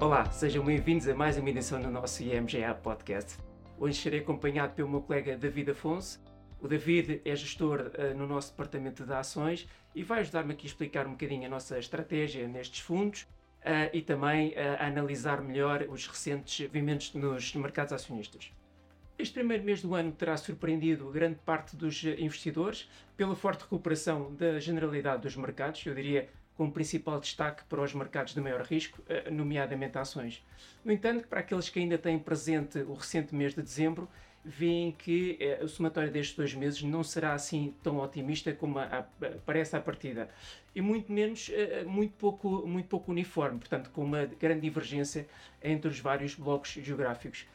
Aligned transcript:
Olá, 0.00 0.24
sejam 0.30 0.64
bem-vindos 0.64 1.06
a 1.08 1.14
mais 1.14 1.36
uma 1.36 1.50
edição 1.50 1.78
do 1.78 1.90
nosso 1.90 2.22
IMGA 2.22 2.74
Podcast. 2.74 3.38
Hoje 3.78 3.98
estarei 3.98 4.20
acompanhado 4.20 4.72
pelo 4.72 4.88
meu 4.88 5.02
colega 5.02 5.36
David 5.36 5.72
Afonso. 5.72 6.18
O 6.58 6.66
David 6.66 7.20
é 7.22 7.36
gestor 7.36 7.82
uh, 7.82 8.16
no 8.16 8.26
nosso 8.26 8.52
departamento 8.52 9.04
de 9.04 9.12
ações 9.12 9.68
e 9.94 10.02
vai 10.02 10.20
ajudar-me 10.20 10.54
aqui 10.54 10.66
a 10.66 10.70
explicar 10.70 11.06
um 11.06 11.10
bocadinho 11.10 11.44
a 11.44 11.50
nossa 11.50 11.78
estratégia 11.78 12.48
nestes 12.48 12.80
fundos 12.80 13.24
uh, 13.60 13.90
e 13.92 14.00
também 14.00 14.52
uh, 14.52 14.78
a 14.78 14.86
analisar 14.86 15.42
melhor 15.42 15.82
os 15.82 16.06
recentes 16.06 16.66
movimentos 16.66 17.12
nos 17.12 17.54
mercados 17.54 17.92
acionistas. 17.92 18.50
Este 19.18 19.34
primeiro 19.34 19.62
mês 19.64 19.82
do 19.82 19.94
ano 19.94 20.12
terá 20.12 20.34
surpreendido 20.38 21.10
grande 21.10 21.38
parte 21.44 21.76
dos 21.76 22.02
investidores 22.04 22.88
pela 23.18 23.36
forte 23.36 23.64
recuperação 23.64 24.34
da 24.34 24.58
generalidade 24.58 25.20
dos 25.20 25.36
mercados, 25.36 25.84
eu 25.84 25.94
diria 25.94 26.26
com 26.60 26.70
principal 26.70 27.18
destaque 27.18 27.64
para 27.64 27.80
os 27.80 27.94
mercados 27.94 28.34
de 28.34 28.40
maior 28.42 28.60
risco, 28.60 29.02
eh, 29.08 29.30
nomeadamente 29.30 29.96
ações. 29.96 30.44
No 30.84 30.92
entanto, 30.92 31.26
para 31.26 31.40
aqueles 31.40 31.70
que 31.70 31.78
ainda 31.78 31.96
têm 31.96 32.18
presente 32.18 32.80
o 32.80 32.92
recente 32.92 33.34
mês 33.34 33.54
de 33.54 33.62
dezembro, 33.62 34.06
veem 34.44 34.92
que 34.92 35.38
eh, 35.40 35.60
o 35.64 35.68
somatório 35.68 36.12
destes 36.12 36.36
dois 36.36 36.52
meses 36.52 36.82
não 36.82 37.02
será 37.02 37.32
assim 37.32 37.74
tão 37.82 37.96
otimista 38.00 38.52
como 38.52 38.78
a, 38.78 39.06
parece 39.46 39.74
à 39.74 39.80
partida. 39.80 40.28
E 40.74 40.82
muito 40.82 41.10
menos, 41.10 41.50
eh, 41.50 41.82
muito 41.84 42.12
pouco, 42.18 42.66
muito 42.66 42.90
pouco 42.90 43.10
uniforme, 43.10 43.58
portanto, 43.58 43.88
com 43.88 44.04
uma 44.04 44.26
grande 44.26 44.60
divergência 44.60 45.26
entre 45.62 45.88
os 45.88 45.98
vários 45.98 46.34
blocos 46.34 46.72
geográficos. 46.72 47.46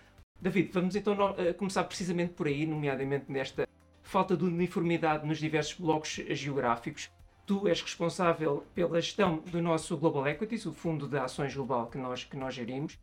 David, 0.41 0.71
vamos 0.73 0.95
então 0.95 1.15
começar 1.57 1.83
precisamente 1.83 2.33
por 2.33 2.47
aí, 2.47 2.65
nomeadamente 2.65 3.31
nesta 3.31 3.67
falta 4.01 4.35
de 4.35 4.45
uniformidade 4.45 5.27
nos 5.27 5.37
diversos 5.37 5.75
blocos 5.79 6.09
geográficos 6.31 7.11
tu 7.45 7.67
és 7.67 7.81
responsável 7.81 8.65
pela 8.73 8.99
gestão 8.99 9.37
do 9.51 9.61
nosso 9.61 9.95
Global 9.97 10.27
Equities, 10.27 10.65
o 10.65 10.73
fundo 10.73 11.07
de 11.07 11.17
ações 11.17 11.55
global 11.55 11.87
que 11.87 11.97
nós, 11.97 12.23
que 12.23 12.35
nós 12.35 12.53
gerimos. 12.53 12.97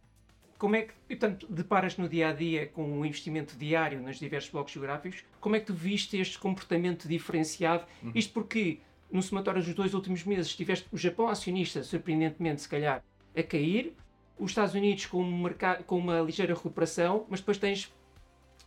Como 0.59 0.77
é 0.77 0.83
que, 0.83 0.93
portanto, 1.09 1.47
deparas 1.49 1.97
no 1.97 2.09
dia 2.09 2.29
a 2.29 2.33
dia 2.33 2.67
com 2.67 3.01
o 3.01 3.07
investimento 3.07 3.57
diário 3.57 4.01
nos 4.01 4.19
diversos 4.19 4.51
blocos 4.51 4.73
geográficos? 4.73 5.25
Como 5.41 5.57
é 5.57 5.61
que 5.61 5.67
tu 5.67 5.75
viste 5.75 6.17
este 6.17 6.39
comportamento 6.39 7.09
diferenciado? 7.09 7.85
Uhum. 8.03 8.13
Isto 8.15 8.33
porque, 8.33 8.79
no 9.11 9.23
somatório 9.23 9.63
dos 9.63 9.75
dois 9.75 9.95
últimos 9.95 10.25
meses, 10.25 10.55
tiveste 10.55 10.87
o 10.93 10.97
Japão 10.97 11.29
acionista, 11.29 11.83
surpreendentemente, 11.83 12.63
se 12.63 12.69
calhar, 12.69 13.03
a 13.37 13.43
cair, 13.43 13.95
os 14.39 14.51
Estados 14.51 14.75
Unidos 14.75 15.07
com, 15.07 15.23
um 15.23 15.43
mercado, 15.43 15.85
com 15.85 15.99
uma 15.99 16.21
ligeira 16.21 16.55
recuperação, 16.55 17.27
mas 17.29 17.41
depois 17.41 17.59
tens 17.59 17.93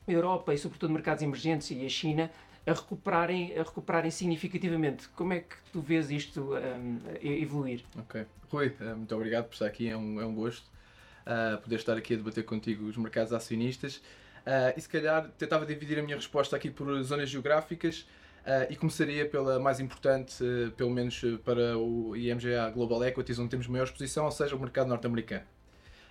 a 0.08 0.12
Europa 0.12 0.54
e, 0.54 0.58
sobretudo, 0.58 0.92
mercados 0.94 1.24
emergentes 1.24 1.72
e 1.72 1.86
a 1.86 1.90
China 1.90 2.32
a 2.66 2.74
recuperarem, 2.74 3.58
a 3.58 3.64
recuperarem 3.64 4.12
significativamente. 4.12 5.08
Como 5.10 5.34
é 5.34 5.42
que 5.42 5.56
tu 5.72 5.82
vês 5.82 6.10
isto 6.10 6.56
um, 6.56 7.00
evoluir? 7.22 7.84
Ok. 7.98 8.26
Rui, 8.50 8.74
eh, 8.80 8.94
muito 8.94 9.14
obrigado 9.16 9.46
por 9.46 9.54
estar 9.54 9.66
aqui, 9.66 9.90
é 9.90 9.98
um, 9.98 10.20
é 10.20 10.26
um 10.26 10.34
gosto 10.34 10.66
uh, 11.26 11.60
poder 11.62 11.76
estar 11.76 11.98
aqui 11.98 12.14
a 12.14 12.18
debater 12.18 12.44
contigo 12.44 12.86
os 12.86 12.98
mercados 12.98 13.34
acionistas. 13.34 13.98
Uh, 13.98 14.78
e 14.78 14.82
se 14.82 14.88
calhar 14.88 15.30
tentava 15.38 15.66
dividir 15.66 15.98
a 16.00 16.04
minha 16.04 16.16
resposta 16.16 16.56
aqui 16.56 16.70
por 16.70 17.02
zonas 17.04 17.30
geográficas 17.30 18.02
uh, 18.46 18.72
e 18.72 18.76
começaria 18.76 19.28
pela 19.28 19.60
mais 19.60 19.80
importante, 19.80 20.44
pelo 20.78 20.92
menos 20.92 21.22
para 21.44 21.78
o 21.78 22.16
IMGA 22.16 22.70
Global 22.70 23.04
Equities, 23.04 23.40
onde 23.40 23.50
temos 23.50 23.68
maior 23.68 23.86
exposição, 23.86 24.26
ou 24.26 24.32
seja, 24.32 24.56
o 24.56 24.60
mercado 24.60 24.88
norte-americano. 24.88 25.44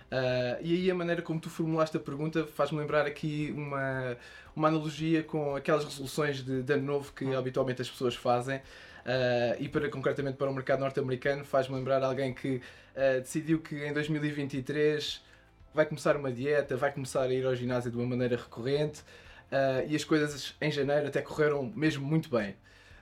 Uh, 0.05 0.61
e 0.61 0.73
aí 0.75 0.91
a 0.91 0.95
maneira 0.95 1.21
como 1.21 1.39
tu 1.39 1.49
formulaste 1.49 1.97
a 1.97 1.99
pergunta 1.99 2.45
faz-me 2.45 2.77
lembrar 2.79 3.07
aqui 3.07 3.51
uma, 3.57 4.15
uma 4.55 4.67
analogia 4.67 5.23
com 5.23 5.55
aquelas 5.55 5.83
resoluções 5.83 6.43
de, 6.43 6.61
de 6.61 6.73
ano 6.73 6.83
novo 6.83 7.11
que 7.11 7.25
uhum. 7.25 7.37
habitualmente 7.37 7.81
as 7.81 7.89
pessoas 7.89 8.15
fazem. 8.15 8.57
Uh, 8.57 9.55
e 9.59 9.69
para 9.69 9.89
concretamente 9.89 10.37
para 10.37 10.49
o 10.49 10.53
mercado 10.53 10.79
norte-americano 10.79 11.43
faz-me 11.43 11.75
lembrar 11.75 12.01
alguém 12.03 12.33
que 12.33 12.55
uh, 12.95 13.21
decidiu 13.21 13.59
que 13.59 13.75
em 13.85 13.93
2023 13.93 15.23
vai 15.73 15.85
começar 15.85 16.15
uma 16.15 16.31
dieta, 16.31 16.77
vai 16.77 16.91
começar 16.91 17.23
a 17.23 17.33
ir 17.33 17.45
ao 17.45 17.55
ginásio 17.55 17.91
de 17.91 17.97
uma 17.97 18.05
maneira 18.05 18.37
recorrente 18.37 19.03
e 19.87 19.95
as 19.95 20.03
coisas 20.03 20.55
em 20.59 20.71
janeiro 20.71 21.07
até 21.07 21.21
correram 21.21 21.71
mesmo 21.75 22.05
muito 22.05 22.29
bem. 22.29 22.55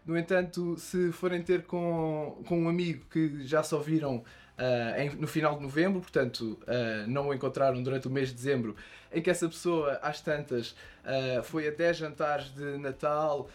No 0.05 0.17
entanto, 0.17 0.75
se 0.77 1.11
forem 1.11 1.41
ter 1.41 1.63
com, 1.63 2.43
com 2.45 2.63
um 2.63 2.67
amigo 2.67 3.05
que 3.09 3.47
já 3.47 3.63
só 3.63 3.79
viram 3.79 4.23
uh, 4.57 4.99
em, 4.99 5.09
no 5.15 5.27
final 5.27 5.55
de 5.55 5.61
novembro, 5.61 6.01
portanto 6.01 6.59
uh, 6.63 7.07
não 7.07 7.29
o 7.29 7.33
encontraram 7.33 7.81
durante 7.81 8.07
o 8.07 8.11
mês 8.11 8.29
de 8.29 8.35
dezembro, 8.35 8.75
em 9.11 9.21
que 9.21 9.29
essa 9.29 9.47
pessoa, 9.47 9.99
às 10.01 10.21
tantas, 10.21 10.71
uh, 10.71 11.43
foi 11.43 11.67
a 11.67 11.71
10 11.71 11.97
jantares 11.97 12.53
de 12.53 12.77
Natal, 12.77 13.49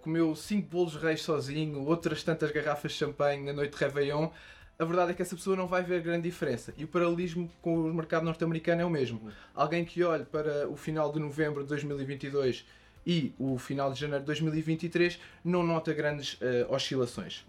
comeu 0.00 0.34
5 0.34 0.66
bolos 0.66 0.96
reis 0.96 1.20
sozinho, 1.20 1.84
outras 1.84 2.22
tantas 2.22 2.50
garrafas 2.50 2.92
de 2.92 2.98
champanhe 2.98 3.44
na 3.44 3.52
noite 3.52 3.76
de 3.76 3.84
Réveillon, 3.84 4.30
a 4.78 4.84
verdade 4.84 5.10
é 5.10 5.14
que 5.14 5.20
essa 5.20 5.36
pessoa 5.36 5.54
não 5.54 5.66
vai 5.66 5.82
ver 5.82 6.00
grande 6.00 6.22
diferença. 6.22 6.72
E 6.74 6.84
o 6.84 6.88
paralelismo 6.88 7.50
com 7.60 7.74
o 7.74 7.92
mercado 7.92 8.24
norte-americano 8.24 8.80
é 8.80 8.84
o 8.86 8.88
mesmo. 8.88 9.20
Alguém 9.54 9.84
que 9.84 10.02
olhe 10.04 10.24
para 10.24 10.66
o 10.70 10.76
final 10.76 11.12
de 11.12 11.18
novembro 11.18 11.64
de 11.64 11.68
2022 11.68 12.64
e 13.04 13.34
o 13.38 13.58
final 13.58 13.92
de 13.92 14.00
janeiro 14.00 14.22
de 14.22 14.26
2023 14.26 15.20
não 15.44 15.62
nota 15.62 15.92
grandes 15.92 16.38
oscilações. 16.70 17.44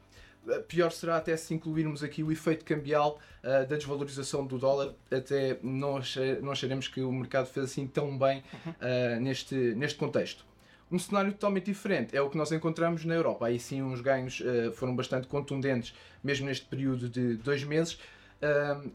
Pior 0.68 0.92
será 0.92 1.18
até 1.18 1.36
se 1.38 1.54
incluirmos 1.54 2.04
aqui 2.04 2.24
o 2.24 2.32
efeito 2.32 2.66
cambial 2.66 3.20
uh, 3.44 3.68
da 3.68 3.76
desvalorização 3.76 4.46
do 4.46 4.58
dólar, 4.58 4.94
até 5.12 5.60
não, 5.62 5.98
achar, 5.98 6.42
não 6.42 6.52
acharemos 6.52 6.88
que 6.88 7.02
o 7.02 7.12
mercado 7.12 7.48
fez 7.48 7.66
assim 7.68 7.86
tão 7.86 8.18
bem 8.18 8.44
uh, 8.66 9.20
neste, 9.22 9.56
neste 9.56 9.98
contexto. 9.98 10.46
Um 10.92 10.98
cenário 10.98 11.32
totalmente 11.34 11.66
diferente 11.66 12.18
é 12.18 12.22
o 12.22 12.30
que 12.30 12.38
nós 12.38 12.52
encontramos 12.52 13.06
na 13.06 13.14
Europa. 13.14 13.46
Aí 13.46 13.60
sim, 13.60 13.82
os 13.82 14.02
ganhos 14.02 14.40
uh, 14.40 14.72
foram 14.72 14.96
bastante 14.96 15.28
contundentes, 15.28 15.94
mesmo 16.24 16.48
neste 16.48 16.66
período 16.66 17.08
de 17.08 17.36
dois 17.36 17.64
meses. 17.64 18.00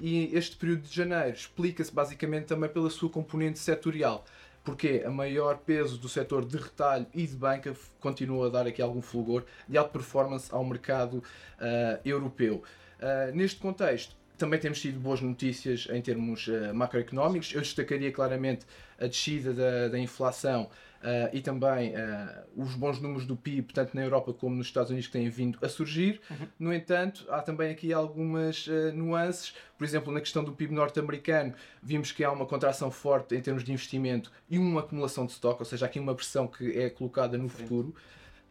e 0.01 0.31
este 0.33 0.57
período 0.57 0.83
de 0.83 0.97
janeiro 0.97 1.37
explica-se 1.37 1.93
basicamente 1.93 2.47
também 2.47 2.71
pela 2.71 2.89
sua 2.89 3.11
componente 3.11 3.59
setorial 3.59 4.25
porque 4.65 5.03
a 5.05 5.11
maior 5.11 5.59
peso 5.59 5.99
do 5.99 6.09
setor 6.09 6.45
de 6.45 6.57
retalho 6.57 7.07
e 7.15 7.27
de 7.27 7.37
banca 7.37 7.77
continua 8.01 8.47
a 8.47 8.51
dar 8.51 8.67
aqui 8.67 8.81
algum 8.81 9.03
fulgor 9.03 9.45
de 9.69 9.77
alta 9.77 9.93
performance 9.93 10.53
ao 10.53 10.65
mercado 10.65 11.19
uh, 11.19 12.01
europeu. 12.05 12.63
Uh, 12.99 13.37
neste 13.37 13.61
contexto, 13.61 14.17
também 14.39 14.59
temos 14.59 14.81
tido 14.81 14.99
boas 14.99 15.21
notícias 15.21 15.87
em 15.91 16.01
termos 16.01 16.49
uh, 16.49 16.75
macroeconómicos. 16.75 17.53
Eu 17.53 17.61
destacaria 17.61 18.11
claramente 18.11 18.65
a 18.99 19.07
descida 19.07 19.53
da, 19.53 19.89
da 19.89 19.99
inflação 19.99 20.71
uh, 21.05 21.31
e 21.33 21.41
também 21.41 21.95
uh, 21.95 22.45
os 22.57 22.75
bons 22.75 23.01
números 23.01 23.27
do 23.27 23.37
PIB, 23.37 23.73
tanto 23.73 23.95
na 23.95 24.03
Europa 24.03 24.33
como 24.33 24.57
nos 24.57 24.67
Estados 24.67 24.91
Unidos, 24.91 25.07
que 25.07 25.13
têm 25.13 25.29
vindo 25.29 25.59
a 25.63 25.69
surgir. 25.69 26.21
Uhum. 26.31 26.47
No 26.59 26.75
entanto, 26.75 27.27
há 27.29 27.43
também 27.43 27.71
aqui 27.71 27.93
algumas 27.93 28.67
nuances. 28.95 29.55
Por 29.77 29.85
exemplo, 29.85 30.13
na 30.13 30.21
questão 30.21 30.43
do 30.43 30.53
PIB 30.53 30.75
norte-americano, 30.75 31.55
vimos 31.83 32.11
que 32.11 32.25
há 32.25 32.33
uma 32.33 32.47
contração 32.47 32.91
forte 32.91 33.35
em 33.35 33.41
termos 33.41 33.63
de 33.63 33.73
investimento 33.73 34.33
e 34.49 34.59
uma 34.59 34.81
acumulação 34.81 35.27
de 35.27 35.33
estoque, 35.33 35.61
ou 35.61 35.67
seja, 35.67 35.87
aqui 35.87 36.01
uma 36.01 36.15
pressão 36.15 36.47
que 36.47 36.79
é 36.79 36.89
colocada 36.89 37.37
no 37.37 37.49
futuro. 37.49 37.95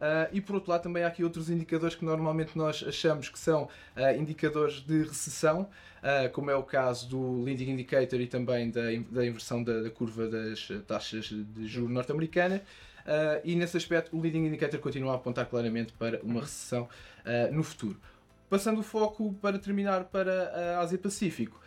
Uh, 0.04 0.28
e 0.32 0.40
por 0.40 0.56
outro 0.56 0.70
lado, 0.70 0.82
também 0.82 1.02
há 1.02 1.06
aqui 1.06 1.24
outros 1.24 1.48
indicadores 1.48 1.94
que 1.94 2.04
normalmente 2.04 2.58
nós 2.58 2.84
achamos 2.86 3.30
que 3.30 3.38
são 3.38 3.62
uh, 3.62 4.20
indicadores 4.20 4.82
de 4.82 5.04
recessão, 5.04 5.62
uh, 5.62 6.30
como 6.30 6.50
é 6.50 6.54
o 6.54 6.62
caso 6.62 7.08
do 7.08 7.42
Leading 7.42 7.70
Indicator 7.70 8.20
e 8.20 8.26
também 8.26 8.70
da, 8.70 8.82
da 9.10 9.24
inversão 9.24 9.64
da, 9.64 9.80
da 9.80 9.88
curva 9.88 10.28
das 10.28 10.68
taxas 10.86 11.24
de 11.32 11.66
juros 11.66 11.90
norte-americana. 11.90 12.60
e 13.42 13.56
nesse 13.56 13.78
aspecto, 13.78 14.14
o 14.14 14.20
Leading 14.20 14.44
Indicator 14.44 14.78
continua 14.78 15.12
a 15.12 15.16
apontar 15.16 15.46
claramente 15.46 15.94
para 15.94 16.20
uma 16.22 16.42
recessão 16.42 16.86
no 17.50 17.62
futuro. 17.62 17.98
Passando 18.50 18.80
o 18.80 18.82
foco 18.82 19.32
para 19.40 19.58
terminar 19.58 20.04
para 20.04 20.50
a 20.50 20.80
Ásia-Pacífico, 20.80 21.58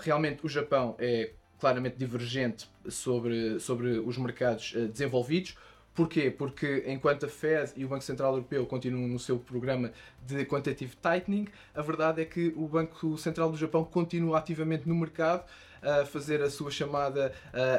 realmente 0.00 0.44
o 0.44 0.48
Japão 0.48 0.94
é 0.98 1.30
claramente 1.60 1.96
divergente 1.96 2.68
sobre, 2.88 3.58
sobre 3.60 3.98
os 3.98 4.16
mercados 4.16 4.72
desenvolvidos 4.92 5.56
Porquê? 5.98 6.30
Porque 6.30 6.84
enquanto 6.86 7.26
a 7.26 7.28
Fed 7.28 7.72
e 7.74 7.84
o 7.84 7.88
Banco 7.88 8.04
Central 8.04 8.30
Europeu 8.30 8.64
continuam 8.66 9.08
no 9.08 9.18
seu 9.18 9.36
programa 9.36 9.90
de 10.24 10.44
quantitative 10.44 10.94
tightening, 10.94 11.48
a 11.74 11.82
verdade 11.82 12.22
é 12.22 12.24
que 12.24 12.54
o 12.56 12.68
Banco 12.68 13.18
Central 13.18 13.50
do 13.50 13.56
Japão 13.56 13.82
continua 13.82 14.38
ativamente 14.38 14.88
no 14.88 14.94
mercado 14.94 15.42
a 15.82 16.04
fazer 16.04 16.40
a 16.40 16.48
sua 16.48 16.70
chamada 16.70 17.32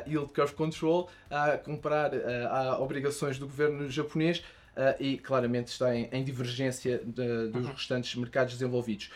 yield 0.06 0.34
curve 0.34 0.54
control, 0.54 1.10
a 1.30 1.58
comprar 1.58 2.12
uh, 2.14 2.82
obrigações 2.82 3.40
do 3.40 3.48
governo 3.48 3.90
japonês 3.90 4.44
e 5.00 5.18
claramente 5.18 5.68
está 5.68 5.96
em, 5.96 6.22
divergência 6.22 6.98
dos 7.00 7.66
uhum. 7.66 7.72
restantes 7.72 8.16
mercados 8.16 8.54
desenvolvidos. 8.54 9.12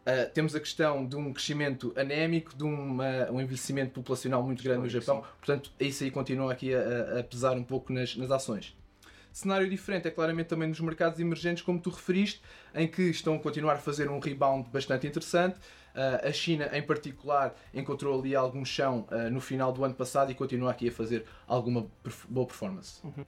Uh, 0.00 0.30
temos 0.32 0.54
a 0.54 0.60
questão 0.60 1.06
de 1.06 1.14
um 1.14 1.32
crescimento 1.32 1.92
anémico, 1.94 2.56
de 2.56 2.64
uma, 2.64 3.30
um 3.30 3.40
envelhecimento 3.40 3.92
populacional 3.92 4.42
muito 4.42 4.62
grande 4.62 4.80
no 4.80 4.88
Japão, 4.88 5.22
portanto, 5.38 5.70
isso 5.78 6.02
aí 6.02 6.10
continua 6.10 6.52
aqui 6.52 6.74
a, 6.74 7.20
a 7.20 7.22
pesar 7.22 7.52
um 7.52 7.62
pouco 7.62 7.92
nas, 7.92 8.16
nas 8.16 8.30
ações. 8.30 8.74
Cenário 9.32 9.68
diferente 9.68 10.08
é 10.08 10.10
claramente 10.10 10.48
também 10.48 10.68
nos 10.68 10.80
mercados 10.80 11.20
emergentes, 11.20 11.62
como 11.62 11.78
tu 11.78 11.90
referiste, 11.90 12.42
em 12.74 12.88
que 12.88 13.02
estão 13.02 13.34
a 13.34 13.38
continuar 13.38 13.74
a 13.74 13.78
fazer 13.78 14.10
um 14.10 14.18
rebound 14.18 14.68
bastante 14.70 15.06
interessante. 15.06 15.56
Uh, 15.94 16.28
a 16.28 16.32
China, 16.32 16.68
em 16.72 16.82
particular, 16.82 17.54
encontrou 17.72 18.18
ali 18.18 18.34
algum 18.34 18.64
chão 18.64 19.06
uh, 19.10 19.30
no 19.30 19.40
final 19.40 19.72
do 19.72 19.84
ano 19.84 19.94
passado 19.94 20.30
e 20.32 20.34
continua 20.34 20.70
aqui 20.70 20.88
a 20.88 20.92
fazer 20.92 21.24
alguma 21.46 21.86
perf 22.02 22.26
boa 22.28 22.46
performance. 22.46 23.00
Uhum. 23.04 23.24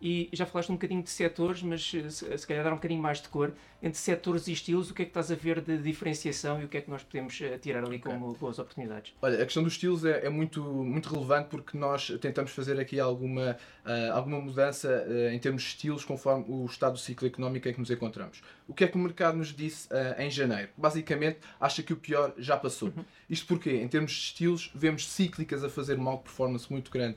E 0.00 0.28
já 0.32 0.44
falaste 0.44 0.68
um 0.70 0.74
bocadinho 0.74 1.02
de 1.02 1.08
setores, 1.08 1.62
mas 1.62 1.92
eh, 1.94 2.36
se, 2.36 2.46
calhar 2.46 2.62
dar 2.62 2.72
um 2.72 2.76
bocadinho 2.76 3.00
mais 3.00 3.20
de 3.20 3.28
cor. 3.28 3.54
Entre 3.82 3.98
setores 3.98 4.46
e 4.46 4.52
estilos, 4.52 4.90
o 4.90 4.94
que 4.94 5.02
é 5.02 5.04
que 5.04 5.10
estás 5.10 5.30
a 5.30 5.34
ver 5.34 5.60
de 5.60 5.78
diferenciação 5.78 6.60
e 6.60 6.64
o 6.64 6.68
que 6.68 6.76
é 6.76 6.80
que 6.80 6.90
nós 6.90 7.02
podemos 7.02 7.38
uh, 7.40 7.58
tirar 7.58 7.84
ali 7.84 7.96
okay. 7.96 8.12
como 8.12 8.34
boas 8.34 8.58
oportunidades? 8.58 9.14
Olha, 9.22 9.40
a 9.42 9.44
questão 9.44 9.62
dos 9.62 9.74
estilos 9.74 10.04
é, 10.04 10.26
é, 10.26 10.28
muito, 10.28 10.62
muito 10.62 11.08
relevante 11.08 11.48
porque 11.48 11.78
nós 11.78 12.10
tentamos 12.20 12.52
fazer 12.52 12.78
aqui 12.78 12.98
alguma, 13.00 13.56
uh, 13.84 14.12
alguma 14.12 14.40
mudança 14.40 15.06
uh, 15.06 15.32
em 15.32 15.38
termos 15.38 15.62
de 15.62 15.68
estilos 15.68 16.04
conforme 16.04 16.44
o 16.48 16.66
estado 16.66 16.94
do 16.94 16.98
ciclo 16.98 17.26
económico 17.26 17.68
em 17.68 17.72
que 17.72 17.78
nos 17.78 17.90
encontramos. 17.90 18.42
O 18.68 18.74
que 18.74 18.84
é 18.84 18.88
que 18.88 18.96
o 18.96 19.00
mercado 19.00 19.38
nos 19.38 19.54
disse 19.54 19.88
em 20.18 20.30
janeiro? 20.30 20.70
Basicamente, 20.76 21.38
acha 21.60 21.82
que 21.82 21.92
o 21.92 21.96
pior 21.96 22.34
já 22.36 22.56
passou. 22.56 22.88
Uhum. 22.88 23.04
Isto 23.30 23.46
porque, 23.46 23.70
em 23.70 23.86
termos 23.86 24.10
de 24.10 24.18
estilos, 24.18 24.72
vemos 24.74 25.08
cíclicas 25.08 25.62
a 25.62 25.68
fazer 25.68 25.98
uma 25.98 26.18
performance 26.18 26.70
muito 26.70 26.90
grande 26.90 27.16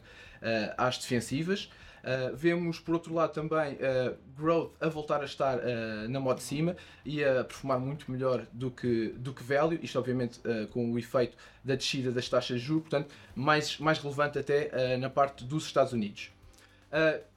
às 0.78 0.98
defensivas. 0.98 1.70
Uh, 2.04 2.36
vemos, 2.36 2.80
por 2.80 2.94
outro 2.94 3.14
lado, 3.14 3.34
também 3.34 3.74
uh, 3.74 4.16
growth 4.38 4.72
a 4.80 4.88
voltar 4.88 5.22
a 5.22 5.26
estar 5.26 5.58
uh, 5.58 6.10
na 6.10 6.20
moda 6.20 6.38
de 6.38 6.44
cima 6.44 6.76
e 7.06 7.24
a 7.24 7.44
performar 7.44 7.80
muito 7.80 8.12
melhor 8.12 8.46
do 8.52 8.72
que, 8.72 9.10
do 9.18 9.34
que 9.34 9.44
value, 9.44 9.80
isto 9.82 9.98
obviamente 10.00 10.40
com 10.72 10.92
o 10.92 11.00
efeito 11.00 11.36
da 11.64 11.76
descida 11.76 12.12
das 12.12 12.30
taxas 12.30 12.60
de 12.60 12.66
juros, 12.66 12.84
portanto, 12.84 13.14
mais, 13.36 13.78
mais 13.80 14.00
relevante 14.00 14.40
até 14.40 14.98
na 14.98 15.10
parte 15.10 15.44
dos 15.44 15.66
Estados 15.66 15.94
Unidos. 15.94 16.32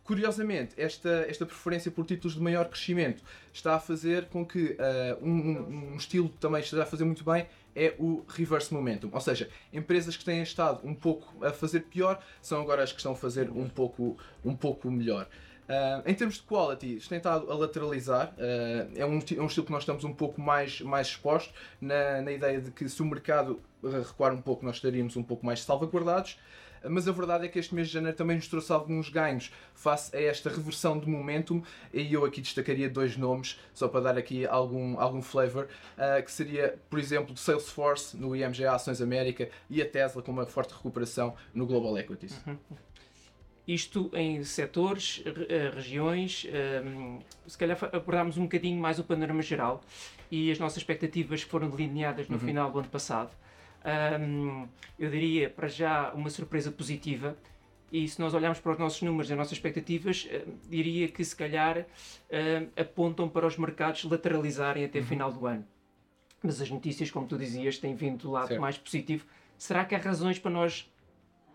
Curiosamente, 0.05 0.75
esta, 0.77 1.25
esta 1.29 1.47
preferência 1.47 1.91
por 1.91 2.05
títulos 2.05 2.35
de 2.35 2.41
maior 2.41 2.69
crescimento 2.69 3.23
está 3.53 3.77
a 3.77 3.81
fazer 3.81 4.27
com 4.27 4.45
que 4.45 4.77
uh, 4.77 5.25
um, 5.25 5.93
um, 5.93 5.97
estilo 5.97 6.29
também 6.41 6.61
esteja 6.61 6.83
a 6.83 6.87
fazer 6.87 7.05
muito 7.05 7.23
bem 7.23 7.47
é 7.75 7.95
o 7.99 8.25
reverse 8.29 8.73
momentum, 8.73 9.11
ou 9.13 9.21
seja, 9.21 9.49
empresas 9.73 10.17
que 10.17 10.25
têm 10.25 10.43
estado 10.43 10.87
um 10.87 10.95
pouco 10.95 11.45
a 11.45 11.51
fazer 11.51 11.81
pior 11.81 12.23
são 12.41 12.61
agora 12.61 12.83
as 12.83 12.93
que 12.93 12.99
estão 12.99 13.13
a 13.13 13.17
fazer 13.17 13.51
um 13.51 13.69
pouco, 13.69 14.17
um 14.45 14.55
pouco 14.55 14.91
melhor. 14.91 15.29
Uh, 15.63 16.03
em 16.07 16.15
termos 16.15 16.37
de 16.37 16.43
quality, 16.43 16.99
tem 17.09 17.19
estado 17.19 17.51
a 17.51 17.55
lateralizar. 17.55 18.35
Uh, 18.37 18.93
é, 18.95 19.07
um, 19.07 19.19
é 19.19 19.41
um 19.41 19.47
estilo 19.47 19.65
que 19.65 19.73
nós 19.73 19.83
estamos 19.83 20.05
um 20.05 20.13
pouco 20.13 20.41
mais, 20.41 20.81
mais 20.81 21.07
expostos, 21.07 21.55
na, 21.81 22.21
na 22.21 22.33
ideia 22.33 22.61
de 22.61 22.71
que 22.71 22.89
se 22.89 23.01
o 23.01 23.07
mercado 23.07 23.61
recuar 23.83 24.35
um 24.35 24.43
pouco, 24.43 24.65
nós 24.67 24.77
estaríamos 24.77 25.17
um 25.17 25.23
pouco 25.23 25.47
mais 25.47 25.63
salvaguardados 25.63 26.37
mas 26.89 27.09
a 27.09 27.13
verdade 27.13 27.47
é 27.47 27.49
que 27.49 27.59
este 27.59 27.75
mês 27.75 27.89
de 27.89 27.95
janeiro 27.95 28.17
também 28.17 28.37
nos 28.37 28.49
trouxe 28.49 28.73
alguns 28.73 29.09
ganhos 29.09 29.53
face 29.75 30.15
a 30.17 30.21
esta 30.21 30.51
reversão 30.51 30.99
de 30.99 31.09
momentum 31.09 31.63
e 31.93 32.13
eu 32.13 32.25
aqui 32.25 32.41
destacaria 32.41 32.89
dois 32.89 33.17
nomes, 33.17 33.59
só 33.73 33.89
para 33.89 34.01
dar 34.01 34.19
aqui 34.19 34.47
algum, 34.47 34.99
algum 34.99 35.23
flavor, 35.23 35.69
uh, 35.97 36.23
que 36.23 36.31
seria, 36.31 36.79
por 36.89 36.99
exemplo, 36.99 37.37
Salesforce 37.37 38.17
no 38.17 38.35
IMGA 38.35 38.73
Ações 38.73 39.01
América 39.01 39.49
e 39.69 39.81
a 39.81 39.89
Tesla 39.89 40.23
com 40.23 40.33
uma 40.33 40.47
forte 40.47 40.75
recuperação 40.75 41.35
no 41.55 41.67
Global 41.67 41.97
Equities. 41.99 42.41
Uhum. 42.47 42.59
Isto 43.67 44.11
em 44.13 44.43
setores, 44.43 45.23
eh, 45.25 45.71
regiões, 45.73 46.45
um, 46.85 47.21
se 47.47 47.57
calhar 47.57 47.79
abordámos 47.93 48.37
um 48.37 48.43
bocadinho 48.43 48.81
mais 48.81 48.99
o 48.99 49.05
panorama 49.05 49.41
geral 49.41 49.81
e 50.29 50.51
as 50.51 50.59
nossas 50.59 50.79
expectativas 50.79 51.43
foram 51.43 51.71
delineadas 51.71 52.29
no 52.29 52.35
uhum. 52.35 52.41
final 52.41 52.73
do 52.73 52.81
ano 52.81 52.89
passado 52.89 53.31
um, 54.21 54.69
eu 54.99 55.11
diria, 55.11 55.51
para 55.51 55.69
já, 55.69 56.13
uma 56.13 56.31
surpresa 56.31 56.71
positiva. 56.71 57.37
E 57.91 58.09
se 58.09 58.21
nós 58.21 58.33
olharmos 58.33 58.59
para 58.59 58.73
os 58.73 58.79
nossos 58.79 59.03
números 59.03 59.29
e 59.29 59.33
as 59.33 59.39
nossas 59.39 59.53
expectativas, 59.53 60.27
uh, 60.27 60.53
diria 60.69 61.09
que 61.09 61.25
se 61.25 61.37
calhar 61.37 61.79
uh, 61.81 62.81
apontam 62.81 63.29
para 63.29 63.47
os 63.47 63.57
mercados 63.57 64.05
lateralizarem 64.05 64.85
até 64.85 65.01
uhum. 65.01 65.05
final 65.05 65.33
do 65.33 65.47
ano. 65.47 65.67
Mas 66.43 66.61
as 66.61 66.71
notícias, 66.71 67.11
como 67.11 67.27
tu 67.27 67.37
dizias, 67.39 67.79
têm 67.79 67.95
vindo 67.95 68.23
do 68.23 68.31
lado 68.31 68.49
certo. 68.49 68.61
mais 68.61 68.77
positivo. 68.79 69.27
Será 69.57 69.85
que 69.85 69.95
há 69.95 69.99
razões 69.99 70.39
para 70.39 70.51
nós, 70.51 70.91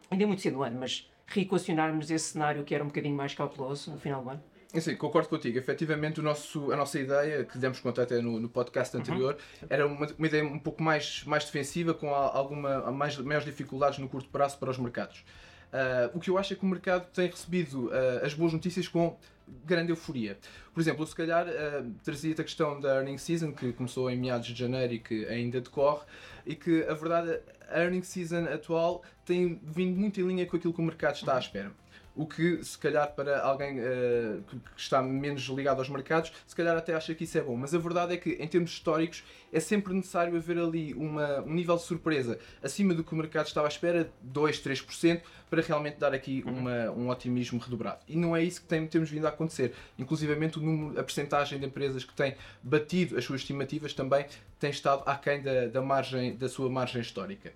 ainda 0.09 0.23
é 0.23 0.27
muito 0.27 0.41
cedo 0.41 0.57
no 0.57 0.63
ano, 0.63 0.79
mas 0.79 1.11
reequacionarmos 1.25 2.09
esse 2.09 2.33
cenário 2.33 2.63
que 2.63 2.73
era 2.73 2.83
um 2.83 2.87
bocadinho 2.87 3.15
mais 3.15 3.33
cauteloso 3.33 3.91
no 3.91 3.99
final 3.99 4.23
do 4.23 4.29
ano? 4.29 4.43
Sim, 4.73 4.95
concordo 4.95 5.29
contigo. 5.29 5.57
Efetivamente, 5.57 6.19
o 6.19 6.23
nosso, 6.23 6.71
a 6.71 6.75
nossa 6.75 6.99
ideia, 6.99 7.45
que 7.45 7.57
demos 7.57 7.79
conta 7.79 8.03
até 8.03 8.21
no, 8.21 8.39
no 8.39 8.49
podcast 8.49 8.95
uhum. 8.95 9.01
anterior, 9.01 9.37
uhum. 9.61 9.67
era 9.69 9.87
uma, 9.87 10.07
uma, 10.17 10.27
ideia 10.27 10.43
um 10.43 10.59
pouco 10.59 10.83
mais, 10.83 11.23
mais 11.25 11.45
defensiva, 11.45 11.93
com 11.93 12.13
alguma 12.13 12.91
mais, 12.91 13.17
maiores 13.17 13.45
dificuldades 13.45 13.99
no 13.99 14.09
curto 14.09 14.29
prazo 14.29 14.57
para 14.57 14.69
os 14.69 14.77
mercados. 14.77 15.23
Uh, 15.67 16.17
o 16.17 16.19
que 16.19 16.29
eu 16.29 16.37
acho 16.37 16.53
é 16.53 16.55
que 16.55 16.63
o 16.63 16.67
mercado 16.67 17.07
tem 17.13 17.27
recebido 17.27 17.87
uh, 17.87 18.25
as 18.25 18.33
boas 18.33 18.53
notícias 18.53 18.87
com 18.87 19.17
grande 19.65 19.91
euforia. 19.91 20.37
Por 20.73 20.81
exemplo, 20.81 21.05
se 21.07 21.15
calhar 21.15 21.47
uh, 21.47 21.91
trazia-te 22.03 22.41
a 22.41 22.43
questão 22.43 22.79
da 22.79 22.95
earning 22.95 23.17
season, 23.17 23.53
que 23.53 23.71
começou 23.73 24.09
em 24.09 24.17
meados 24.17 24.47
de 24.47 24.55
janeiro 24.55 24.93
e 24.93 24.99
que 24.99 25.25
ainda 25.27 25.61
decorre, 25.61 26.05
e 26.45 26.55
que 26.55 26.83
a 26.83 26.93
verdade, 26.93 27.39
a 27.69 27.79
earning 27.79 28.03
season 28.03 28.45
atual 28.45 29.01
tem 29.25 29.59
vindo 29.63 29.97
muito 29.97 30.19
em 30.19 30.27
linha 30.27 30.45
com 30.45 30.57
aquilo 30.57 30.73
que 30.73 30.81
o 30.81 30.83
mercado 30.83 31.15
está 31.15 31.35
à 31.35 31.39
espera 31.39 31.71
o 32.17 32.25
que 32.25 32.63
se 32.63 32.77
calhar 32.77 33.13
para 33.13 33.41
alguém 33.41 33.79
uh, 33.79 34.43
que 34.75 34.81
está 34.81 35.01
menos 35.01 35.43
ligado 35.43 35.77
aos 35.77 35.87
mercados, 35.87 36.33
se 36.47 36.55
calhar 36.55 36.75
até 36.75 36.95
acha 36.95 37.13
que 37.13 37.23
isso 37.23 37.37
é 37.37 37.41
bom. 37.41 37.55
Mas 37.55 37.73
a 37.75 37.77
verdade 37.77 38.13
é 38.13 38.17
que 38.17 38.31
em 38.31 38.47
termos 38.47 38.71
históricos 38.71 39.23
é 39.53 39.59
sempre 39.59 39.93
necessário 39.93 40.35
haver 40.35 40.57
ali 40.57 40.93
uma, 40.95 41.41
um 41.41 41.53
nível 41.53 41.75
de 41.75 41.83
surpresa 41.83 42.39
acima 42.61 42.93
do 42.93 43.03
que 43.03 43.13
o 43.13 43.15
mercado 43.15 43.45
estava 43.45 43.67
à 43.67 43.69
espera, 43.69 44.11
2, 44.21 44.59
3%, 44.59 45.21
para 45.49 45.61
realmente 45.61 45.97
dar 45.97 46.13
aqui 46.13 46.43
uhum. 46.45 46.57
uma, 46.57 46.91
um 46.91 47.09
otimismo 47.09 47.59
redobrado. 47.59 47.99
E 48.07 48.17
não 48.17 48.35
é 48.35 48.43
isso 48.43 48.61
que 48.61 48.67
tem, 48.67 48.85
temos 48.87 49.09
vindo 49.09 49.25
a 49.25 49.29
acontecer. 49.29 49.73
Inclusivamente 49.97 50.57
o 50.57 50.61
número, 50.61 50.99
a 50.99 51.03
percentagem 51.03 51.59
de 51.59 51.65
empresas 51.67 52.03
que 52.03 52.13
têm 52.13 52.35
batido 52.63 53.17
as 53.17 53.23
suas 53.23 53.41
estimativas 53.41 53.93
também 53.93 54.25
tem 54.59 54.71
estado 54.71 55.03
aquém 55.05 55.41
da, 55.41 55.67
da, 55.67 55.81
margem, 55.81 56.35
da 56.35 56.49
sua 56.49 56.69
margem 56.69 56.99
histórica. 56.99 57.53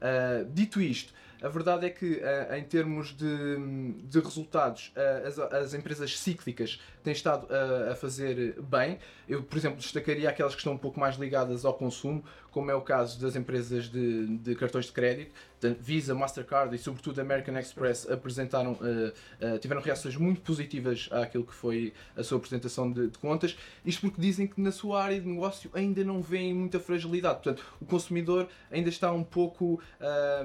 Uh, 0.00 0.44
dito 0.52 0.80
isto, 0.80 1.12
a 1.42 1.48
verdade 1.48 1.86
é 1.86 1.90
que, 1.90 2.16
uh, 2.16 2.54
em 2.54 2.64
termos 2.64 3.14
de, 3.16 3.56
de 4.04 4.20
resultados, 4.20 4.92
uh, 4.96 5.26
as, 5.26 5.38
as, 5.38 5.74
empresas 5.74 6.18
cíclicas 6.18 6.80
têm 7.02 7.12
estado 7.12 7.46
uh, 7.46 7.92
a 7.92 7.94
fazer 7.94 8.60
bem. 8.62 8.98
Eu, 9.28 9.42
por 9.42 9.58
exemplo, 9.58 9.78
destacaria 9.78 10.28
aquelas 10.28 10.54
que 10.54 10.60
estão 10.60 10.72
um 10.72 10.78
pouco 10.78 10.98
mais 10.98 11.16
ligadas 11.16 11.64
ao 11.64 11.74
consumo, 11.74 12.24
como 12.54 12.70
é 12.70 12.74
o 12.74 12.80
caso 12.80 13.20
das 13.20 13.34
empresas 13.34 13.88
de, 13.88 14.38
de 14.38 14.54
cartões 14.54 14.86
de 14.86 14.92
crédito. 14.92 15.34
Visa, 15.80 16.14
Mastercard 16.14 16.76
e, 16.76 16.78
sobretudo, 16.78 17.20
American 17.20 17.58
Express 17.58 18.08
apresentaram, 18.08 18.78
tiveram 19.60 19.80
reações 19.80 20.14
muito 20.14 20.42
positivas 20.42 21.08
àquilo 21.10 21.42
que 21.44 21.54
foi 21.54 21.92
a 22.14 22.22
sua 22.22 22.36
apresentação 22.36 22.92
de, 22.92 23.08
de 23.08 23.18
contas. 23.18 23.56
Isto 23.84 24.02
porque 24.02 24.20
dizem 24.20 24.46
que 24.46 24.60
na 24.60 24.70
sua 24.70 25.02
área 25.02 25.18
de 25.18 25.26
negócio 25.26 25.70
ainda 25.72 26.04
não 26.04 26.20
veem 26.20 26.52
muita 26.52 26.78
fragilidade. 26.78 27.42
Portanto, 27.42 27.64
o 27.80 27.86
consumidor 27.86 28.46
ainda 28.70 28.90
está 28.90 29.10
um 29.10 29.24
pouco. 29.24 29.82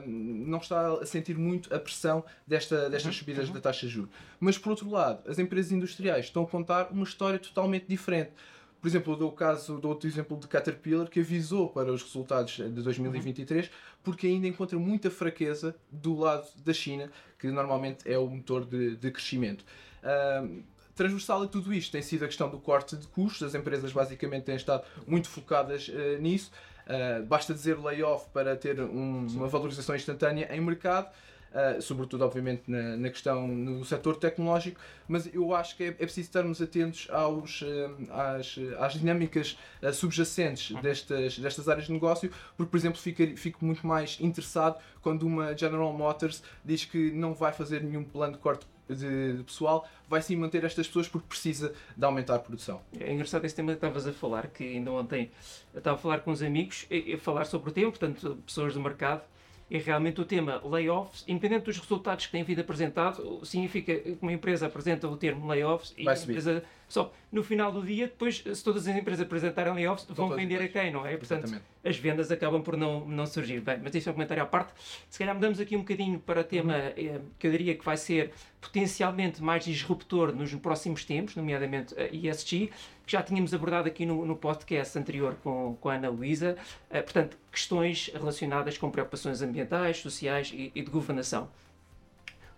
não 0.08 0.60
está 0.60 0.94
a 0.94 1.06
sentir 1.06 1.38
muito 1.38 1.72
a 1.76 1.80
pressão 1.80 2.24
desta, 2.48 2.90
destas 2.90 3.14
uhum, 3.14 3.20
subidas 3.20 3.48
uhum. 3.50 3.54
da 3.54 3.62
taxa 3.62 3.86
de 3.86 3.92
juros. 3.92 4.10
Mas, 4.40 4.58
por 4.58 4.70
outro 4.70 4.90
lado, 4.90 5.30
as 5.30 5.38
empresas 5.38 5.74
industriais 5.74 6.26
estão 6.26 6.44
a 6.44 6.48
contar 6.48 6.92
uma 6.92 7.04
história 7.04 7.38
totalmente 7.38 7.86
diferente. 7.88 8.32
Por 8.82 8.88
exemplo, 8.88 9.14
eu 9.14 9.18
dou 9.18 9.30
o 9.30 9.34
caso, 9.34 9.78
dou 9.78 9.92
outro 9.92 10.08
exemplo 10.08 10.38
de 10.38 10.48
Caterpillar, 10.48 11.10
que 11.10 11.20
avisou 11.20 11.70
para 11.70 11.92
os 11.92 12.02
resultados 12.02 12.54
de 12.54 12.82
2023, 12.82 13.66
uhum. 13.66 13.72
porque 14.04 14.28
ainda 14.28 14.48
encontra 14.48 14.80
muita 14.80 15.12
fraqueza 15.12 15.76
do 15.92 16.18
lado 16.18 16.48
da 16.64 16.74
China, 16.74 17.12
que 17.38 17.48
normalmente 17.48 18.10
é 18.10 18.18
o 18.18 18.28
motor 18.28 18.66
de, 18.66 18.96
de 18.96 19.12
crescimento. 19.12 19.66
Uh, 20.02 20.64
transversal 20.96 21.44
a 21.44 21.48
tudo 21.48 21.74
isto 21.74 21.92
tem 21.92 22.02
sido 22.02 22.24
a 22.24 22.28
questão 22.28 22.50
do 22.50 22.58
corte 22.58 22.96
de 22.96 23.06
custos, 23.08 23.44
as 23.44 23.56
empresas 23.56 23.92
basicamente 23.92 24.44
têm 24.44 24.56
estado 24.56 24.84
muito 25.06 25.28
focadas 25.30 25.90
uh, 25.90 26.22
nisso. 26.22 26.52
Uh, 26.86 27.26
basta 27.26 27.54
dizer 27.54 27.78
layoff 27.78 28.30
para 28.34 28.56
ter 28.56 28.80
um, 28.80 29.28
uma 29.28 29.48
valorização 29.48 29.96
instantânea 29.96 30.48
em 30.56 30.62
mercado. 30.62 31.14
Uh, 31.50 31.82
sobretudo, 31.82 32.24
obviamente, 32.24 32.64
na, 32.68 32.96
na, 32.96 33.10
questão 33.10 33.48
no 33.48 33.84
setor 33.84 34.18
tecnológico, 34.18 34.80
mas 35.08 35.28
eu 35.34 35.56
acho 35.56 35.76
que 35.76 35.84
é, 35.84 35.88
é 35.88 35.92
preciso 35.94 36.28
estarmos 36.28 36.62
atentos 36.62 37.08
aos, 37.10 37.64
uh, 37.64 37.66
às, 38.12 38.56
às 38.78 38.94
dinâmicas 38.94 39.58
uh, 39.82 39.92
subjacentes 39.92 40.70
uhum. 40.70 40.80
destas, 40.80 41.40
destas 41.40 41.68
áreas 41.68 41.88
de 41.88 41.92
negócio, 41.92 42.32
porque, 42.56 42.70
por 42.70 42.78
exemplo, 42.78 43.02
fico, 43.02 43.36
fico 43.36 43.66
muito 43.66 43.88
mais 43.88 44.20
interessado 44.22 44.78
quando 45.02 45.24
uma 45.24 45.58
General 45.58 45.92
Motors 45.92 46.44
diz 46.64 46.86
que 46.86 47.12
não 47.12 47.34
vai 47.34 47.52
fazer 47.52 47.82
nenhum 47.82 48.04
plano 48.04 48.34
de 48.34 48.40
corte 48.40 48.68
de, 48.88 49.38
de, 49.38 49.44
pessoal, 49.44 49.88
vai 50.08 50.22
sim 50.22 50.36
manter 50.36 50.64
estas 50.64 50.88
pessoas 50.88 51.08
porque 51.08 51.28
precisa 51.28 51.74
de 51.96 52.06
aumentar 52.06 52.36
a 52.36 52.40
produção. 52.40 52.82
É 53.00 53.12
engraçado 53.12 53.46
esse 53.46 53.56
tema 53.56 53.72
que 53.72 53.78
estavas 53.78 54.08
a 54.08 54.14
falar, 54.14 54.48
que 54.48 54.64
ainda 54.64 54.92
ontem 54.92 55.32
eu 55.74 55.80
estava 55.80 55.96
a 55.96 56.00
falar 56.00 56.20
com 56.20 56.32
uns 56.32 56.42
amigos, 56.42 56.86
e 56.90 57.18
falar 57.18 57.46
sobre 57.46 57.70
o 57.70 57.74
tema, 57.74 57.92
portanto, 57.92 58.42
pessoas 58.46 58.74
do 58.74 58.80
mercado, 58.80 59.22
e 59.70 59.78
realmente 59.78 60.20
o 60.20 60.26
tema 60.26 60.62
layoffs, 60.66 61.24
independente 61.28 61.66
dos 61.66 61.78
resultados 61.78 62.26
que 62.26 62.32
têm 62.32 62.44
vindo 62.44 62.62
apresentado, 62.62 63.46
significa 63.46 63.96
que 63.96 64.18
uma 64.22 64.34
empresa 64.34 64.66
apresenta 64.66 65.08
o 65.08 65.16
termo 65.16 65.48
layoffs 65.48 65.94
e 65.98 66.10
a 66.10 66.14
empresa 66.14 66.64
só 66.90 67.14
no 67.32 67.44
final 67.44 67.72
do 67.72 67.84
dia, 67.84 68.08
depois, 68.08 68.44
se 68.44 68.64
todas 68.64 68.88
as 68.88 68.96
empresas 68.96 69.24
apresentarem 69.24 69.72
layoffs, 69.72 70.08
vão 70.10 70.30
vender 70.30 70.60
a 70.62 70.68
quem, 70.68 70.92
não 70.92 71.06
é? 71.06 71.16
Portanto, 71.16 71.44
Exatamente. 71.44 71.64
as 71.86 71.98
vendas 71.98 72.32
acabam 72.32 72.64
por 72.64 72.76
não, 72.76 73.06
não 73.06 73.28
surgir. 73.28 73.62
Bem, 73.62 73.80
mas 73.84 73.94
isso 73.94 74.10
é 74.10 74.12
um 74.12 74.16
comentário 74.16 74.42
à 74.42 74.46
parte. 74.48 74.74
Se 75.08 75.20
calhar 75.20 75.36
mudamos 75.36 75.60
aqui 75.60 75.76
um 75.76 75.82
bocadinho 75.82 76.20
para 76.20 76.42
o 76.42 76.44
tema 76.44 76.74
uhum. 76.74 76.94
eh, 76.98 77.22
que 77.38 77.46
eu 77.46 77.52
diria 77.52 77.76
que 77.76 77.86
vai 77.86 77.96
ser 77.96 78.34
potencialmente 78.60 79.44
mais 79.44 79.64
disruptor 79.64 80.36
nos 80.36 80.54
próximos 80.56 81.06
tempos, 81.06 81.36
nomeadamente 81.36 81.94
a 82.00 82.08
ESG, 82.08 82.72
que 83.06 83.12
já 83.12 83.22
tínhamos 83.22 83.54
abordado 83.54 83.88
aqui 83.88 84.08
no, 84.08 84.26
no 84.26 84.36
podcast 84.36 84.98
anterior 84.98 85.36
com, 85.44 85.78
com 85.80 85.90
a 85.90 85.94
Ana 85.94 86.10
Luísa. 86.10 86.58
Uh, 86.90 87.04
portanto, 87.04 87.38
questões 87.52 88.10
relacionadas 88.12 88.76
com 88.80 88.90
preocupações 88.90 89.44
ambientais, 89.44 89.98
sociais 89.98 90.52
e, 90.52 90.72
e 90.74 90.82
de 90.82 90.90
governação. 90.90 91.48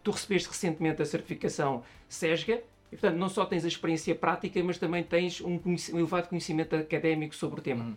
Tu 0.03 0.09
recebeste 0.09 0.47
recentemente 0.47 1.01
a 1.01 1.05
certificação 1.05 1.83
SESGA, 2.07 2.63
E, 2.91 2.97
portanto, 2.97 3.17
não 3.17 3.29
só 3.29 3.45
tens 3.45 3.63
a 3.63 3.67
experiência 3.67 4.13
prática, 4.13 4.61
mas 4.63 4.77
também 4.77 5.03
tens 5.03 5.39
um, 5.41 5.59
um 5.65 5.97
elevado 5.97 6.27
conhecimento 6.27 6.75
académico 6.75 7.33
sobre 7.33 7.59
o 7.59 7.63
tema. 7.63 7.85
Uhum. 7.85 7.95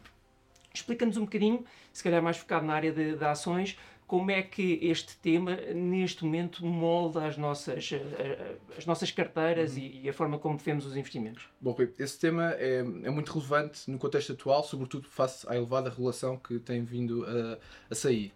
Explica-nos 0.73 1.17
um 1.17 1.25
bocadinho, 1.25 1.65
se 1.93 2.03
calhar 2.03 2.23
mais 2.23 2.37
focado 2.37 2.67
na 2.67 2.75
área 2.75 2.93
de, 2.93 3.17
de 3.17 3.25
ações, 3.25 3.77
como 4.07 4.31
é 4.31 4.43
que 4.43 4.79
este 4.83 5.17
tema, 5.17 5.57
neste 5.75 6.25
momento, 6.25 6.65
molda 6.65 7.27
as 7.27 7.37
nossas, 7.39 7.91
eh, 7.93 7.97
eh, 8.19 8.57
as 8.77 8.85
nossas 8.85 9.11
carteiras 9.11 9.73
uhum. 9.73 9.79
e, 9.79 10.09
a 10.09 10.13
forma 10.13 10.39
como 10.39 10.57
defendemos 10.57 10.87
os 10.87 10.97
investimentos? 10.97 11.49
Bom, 11.61 11.75
esse 11.99 12.19
tema 12.19 12.53
é, 12.53 12.79
é, 12.79 13.11
muito 13.11 13.33
relevante 13.33 13.91
no 13.91 13.99
contexto 13.99 14.33
atual, 14.33 14.63
sobretudo 14.63 15.09
face 15.09 15.49
à 15.49 15.57
elevada 15.57 15.89
regulação 15.89 16.37
que 16.37 16.59
tem 16.59 16.85
vindo 16.85 17.25
a, 17.25 17.59
a 17.91 17.95
sair. 17.95 18.33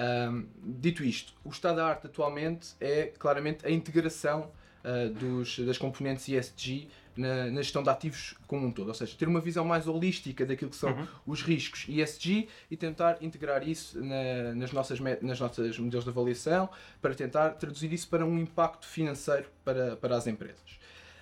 Um, 0.00 0.46
dito 0.62 1.04
isto, 1.04 1.34
o 1.44 1.50
estado 1.50 1.76
da 1.76 1.86
arte 1.86 2.06
atualmente 2.06 2.70
é 2.80 3.12
claramente 3.18 3.66
a 3.66 3.70
integração 3.70 4.50
uh, 4.84 5.10
dos, 5.10 5.58
das 5.60 5.78
componentes 5.78 6.28
ESG 6.28 6.88
na, 7.16 7.46
na, 7.46 7.62
gestão 7.62 7.82
de 7.82 7.90
ativos 7.90 8.34
como 8.46 8.66
um 8.66 8.70
todo, 8.70 8.88
ou 8.88 8.94
seja, 8.94 9.14
ter 9.16 9.28
uma 9.28 9.40
visão 9.40 9.64
mais 9.64 9.86
holística 9.86 10.46
daquilo 10.46 10.70
que 10.70 10.76
são 10.76 10.92
uhum. 10.92 11.06
os 11.26 11.42
riscos 11.42 11.86
ESG 11.88 12.48
e 12.70 12.76
tentar 12.76 13.18
integrar 13.20 13.66
isso 13.66 14.02
na, 14.02 14.54
nas, 14.54 14.72
nossas, 14.72 15.00
nas 15.00 15.40
nossas 15.40 15.78
modelos 15.78 16.04
de 16.04 16.10
avaliação 16.10 16.68
para 17.02 17.14
tentar 17.14 17.50
traduzir 17.50 17.92
isso 17.92 18.08
para 18.08 18.24
um 18.24 18.38
impacto 18.38 18.86
financeiro 18.86 19.46
para, 19.64 19.96
para 19.96 20.16
as 20.16 20.26
empresas. 20.26 20.80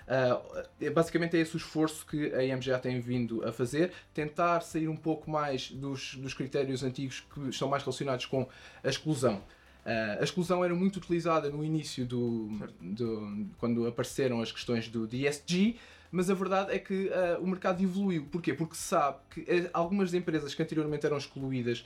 Uh, 0.08 0.90
basicamente 0.90 1.36
é 1.36 1.40
esse 1.40 1.54
o 1.54 1.58
esforço 1.58 2.06
que 2.06 2.32
a 2.34 2.42
IMGA 2.42 2.78
tem 2.78 2.98
vindo 2.98 3.46
a 3.46 3.52
fazer, 3.52 3.92
tentar 4.14 4.62
sair 4.62 4.88
um 4.88 4.96
pouco 4.96 5.30
mais 5.30 5.70
dos, 5.70 6.14
dos 6.14 6.32
critérios 6.32 6.82
antigos 6.82 7.20
que 7.20 7.48
estão 7.50 7.68
mais 7.68 7.82
relacionados 7.82 8.24
com 8.24 8.48
a 8.82 8.88
exclusão. 8.88 9.42
Uh, 9.88 10.21
a 10.21 10.23
exclusão 10.23 10.62
era 10.62 10.75
muito 10.75 10.99
utilizada 10.99 11.49
no 11.49 11.64
início 11.64 12.04
do, 12.04 12.50
do, 12.78 13.47
quando 13.57 13.87
apareceram 13.87 14.42
as 14.42 14.52
questões 14.52 14.87
do 14.87 15.09
ESG, 15.11 15.76
mas 16.11 16.28
a 16.28 16.35
verdade 16.35 16.75
é 16.75 16.78
que 16.78 17.07
uh, 17.07 17.42
o 17.42 17.47
mercado 17.47 17.83
evoluiu. 17.83 18.26
Porquê? 18.30 18.52
Porque 18.52 18.75
se 18.75 18.83
sabe 18.83 19.16
que 19.30 19.40
uh, 19.40 19.71
algumas 19.73 20.12
empresas 20.12 20.54
que 20.54 20.62
anteriormente 20.62 21.07
eram 21.07 21.16
excluídas 21.16 21.85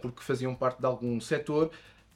porque 0.00 0.22
faziam 0.22 0.54
parte 0.54 0.80
de 0.80 0.86
algum 0.86 1.20
setor 1.20 1.70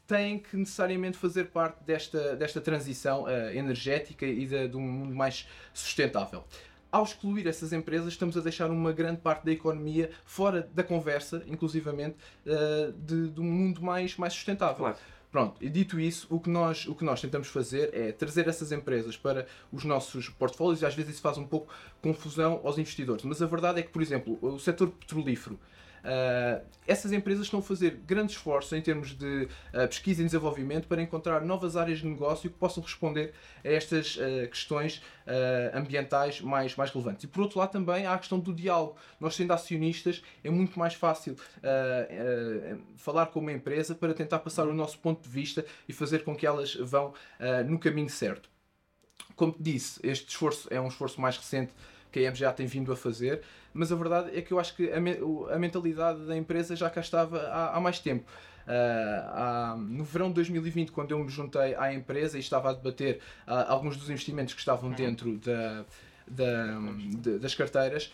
têm 0.07 0.39
que 0.39 0.57
necessariamente 0.57 1.19
fazer 1.19 1.49
parte 1.49 1.85
desta, 1.85 2.35
desta 2.35 2.59
transição 2.59 3.27
energética 3.53 4.25
e 4.25 4.47
de, 4.47 4.67
de 4.67 4.77
um 4.79 4.81
mundo 4.81 5.15
mais 5.15 5.47
sustentável 5.75 6.43
ao 6.91 7.05
excluir 7.05 7.47
essas 7.47 7.73
empresas, 7.73 8.09
estamos 8.09 8.37
a 8.37 8.41
deixar 8.41 8.71
uma 8.71 8.93
grande 8.93 9.21
parte 9.21 9.45
da 9.45 9.53
economia 9.53 10.11
fora 10.25 10.69
da 10.75 10.83
conversa, 10.83 11.43
inclusivamente, 11.47 12.17
uh, 12.47 12.93
de, 12.93 13.29
de 13.29 13.41
um 13.41 13.45
mundo 13.45 13.83
mais, 13.83 14.17
mais 14.17 14.33
sustentável. 14.33 14.77
Claro. 14.77 14.97
Pronto, 15.31 15.63
e 15.65 15.69
dito 15.69 16.01
isso, 16.01 16.27
o 16.29 16.41
que, 16.41 16.51
nós, 16.51 16.87
o 16.87 16.95
que 16.95 17.05
nós 17.05 17.21
tentamos 17.21 17.47
fazer 17.47 17.91
é 17.95 18.11
trazer 18.11 18.49
essas 18.49 18.73
empresas 18.73 19.17
para 19.17 19.47
os 19.73 19.85
nossos 19.85 20.29
portfólios 20.29 20.83
e 20.83 20.87
às 20.87 20.95
vezes 20.95 21.15
isso 21.15 21.23
faz 21.23 21.39
um 21.39 21.47
pouco 21.47 21.73
confusão 22.03 22.61
aos 22.65 22.79
investidores. 22.79 23.25
Mas 23.25 23.41
a 23.41 23.47
verdade 23.47 23.79
é 23.79 23.83
que, 23.83 23.91
por 23.91 24.03
exemplo, 24.03 24.37
o 24.43 24.59
setor 24.59 24.89
petrolífero 24.89 25.57
Uh, 26.01 26.65
essas 26.87 27.13
empresas 27.13 27.45
estão 27.45 27.61
a 27.61 27.63
fazer 27.63 28.01
grandes 28.07 28.35
esforços 28.35 28.73
em 28.73 28.81
termos 28.81 29.11
de 29.17 29.45
uh, 29.45 29.87
pesquisa 29.87 30.23
e 30.23 30.25
desenvolvimento 30.25 30.89
para 30.89 31.03
encontrar 31.03 31.41
novas 31.43 31.77
áreas 31.77 31.99
de 31.99 32.07
negócio 32.07 32.51
que 32.51 32.57
possam 32.57 32.83
responder 32.83 33.33
a 33.65 33.69
estas 33.69 34.17
uh, 34.17 34.49
questões 34.49 35.03
ambientais 35.73 36.41
mais, 36.41 36.75
mais 36.75 36.91
relevantes. 36.91 37.23
E 37.23 37.29
por 37.29 37.43
outro 37.43 37.61
lado 37.61 37.71
também 37.71 38.05
há 38.05 38.15
a 38.15 38.19
questão 38.19 38.41
do 38.41 38.53
diálogo. 38.53 38.97
Nós 39.21 39.37
sendo 39.37 39.53
acionistas 39.53 40.25
é 40.43 40.51
muito 40.51 40.77
mais 40.77 40.95
fácil 40.95 41.37
falar 42.97 43.27
com 43.27 43.39
uma 43.39 43.53
empresa 43.53 43.95
para 43.95 44.13
tentar 44.13 44.41
passar 44.41 44.67
o 44.67 44.75
nosso 44.75 44.99
ponto 44.99 45.23
de 45.23 45.29
vista 45.29 45.65
e 45.89 45.93
fazer 45.93 46.25
com 46.25 46.35
que 46.35 46.45
elas 46.45 46.75
vão 46.75 47.15
no 47.69 47.79
caminho 47.79 48.11
certo. 48.11 48.51
Como 49.37 49.55
disse, 49.57 50.01
este 50.03 50.29
esforço 50.31 50.67
é 50.69 50.81
um 50.81 50.89
esforço 50.89 51.21
mais 51.21 51.37
recente 51.37 51.73
que 52.11 52.19
a 52.19 52.23
EM 52.23 52.35
já 52.35 52.53
tem 52.53 52.67
vindo 52.67 52.93
a 52.93 52.97
fazer, 52.97 53.43
mas 53.73 53.93
a 53.93 53.97
verdade 53.97 54.37
é 54.37 54.43
que 54.43 54.53
eu 54.53 54.59
acho 54.59 54.75
que 54.75 54.91
a, 54.93 55.01
me, 55.01 55.17
a 55.51 55.59
mentalidade 55.59 56.27
da 56.27 56.37
empresa 56.37 56.75
já 56.75 56.91
cá 56.91 57.01
estava 57.01 57.39
há, 57.39 57.77
há 57.77 57.81
mais 57.81 57.99
tempo. 57.99 58.25
Uh, 58.67 59.31
há, 59.33 59.77
no 59.79 60.05
verão 60.05 60.29
de 60.29 60.35
2020, 60.35 60.93
quando 60.93 61.13
eu 61.13 61.19
me 61.19 61.29
juntei 61.29 61.75
à 61.75 61.93
empresa 61.93 62.37
e 62.37 62.41
estava 62.41 62.71
a 62.71 62.73
debater 62.73 63.17
uh, 63.47 63.67
alguns 63.69 63.97
dos 63.97 64.11
investimentos 64.11 64.55
que 64.55 64.61
estavam 64.61 64.91
uhum. 64.91 64.97
dentro 64.97 65.39
da, 65.39 65.85
da, 66.27 66.79
de, 67.21 67.39
das 67.39 67.55
carteiras, 67.55 68.13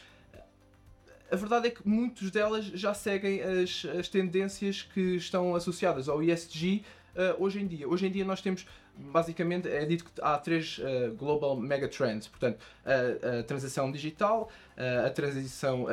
a 1.31 1.37
verdade 1.37 1.69
é 1.69 1.71
que 1.71 1.87
muitas 1.87 2.31
delas 2.31 2.67
já 2.67 2.95
seguem 2.95 3.43
as, 3.43 3.85
as 3.99 4.09
tendências 4.09 4.83
que 4.83 5.17
estão 5.17 5.55
associadas 5.55 6.09
ao 6.09 6.23
ESG 6.23 6.85
uh, 7.17 7.43
hoje 7.43 7.61
em 7.61 7.67
dia. 7.67 7.89
Hoje 7.89 8.07
em 8.07 8.11
dia 8.11 8.25
nós 8.25 8.41
temos 8.41 8.67
basicamente 8.95 9.69
é 9.69 9.85
dito 9.85 10.05
que 10.05 10.11
há 10.23 10.39
três 10.39 10.79
uh, 10.79 11.15
global 11.17 11.57
megatrends, 11.57 12.29
portanto, 12.29 12.59
a, 12.85 13.41
a 13.41 13.43
transição 13.43 13.91
digital, 13.91 14.51
uh, 14.77 15.07
a 15.07 15.11
transição 15.11 15.87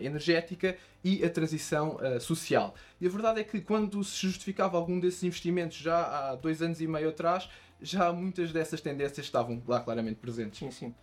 energética 0.00 0.76
e 1.02 1.24
a 1.24 1.30
transição 1.30 1.98
social. 2.20 2.74
E 3.00 3.06
a 3.06 3.10
verdade 3.10 3.40
é 3.40 3.44
que 3.44 3.60
quando 3.60 4.02
se 4.02 4.26
justificava 4.26 4.76
algum 4.76 4.98
desses 4.98 5.22
investimentos 5.22 5.76
já 5.76 6.30
há 6.30 6.34
dois 6.34 6.60
anos 6.62 6.80
e 6.80 6.86
meio 6.86 7.08
atrás, 7.10 7.48
já 7.80 8.12
muitas 8.12 8.52
dessas 8.52 8.80
tendências 8.80 9.26
estavam 9.26 9.62
lá 9.66 9.80
claramente 9.80 10.16
presentes. 10.16 10.58
Sim, 10.58 10.70
sim. 10.70 10.94